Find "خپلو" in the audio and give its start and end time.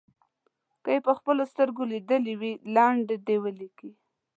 1.17-1.43